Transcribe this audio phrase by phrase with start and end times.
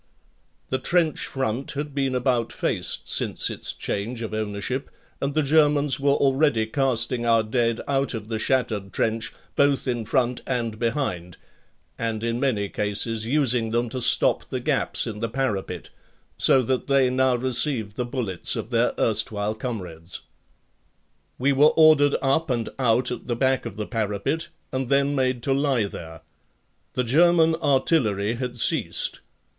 [0.69, 4.89] The trench front had been about faced since its change of ownership
[5.21, 10.05] and the Germans were already casting our dead out of the shattered trench, both in
[10.05, 11.37] front and behind,
[11.99, 15.91] and in many cases using them to stop the gaps in the parapet;
[16.39, 20.21] so that they now received the bullets of their erstwhile comrades.
[21.37, 25.43] We were ordered up and out at the back of the parapet and then made
[25.43, 26.21] to lie there.
[26.93, 29.19] The German artillery had ceased.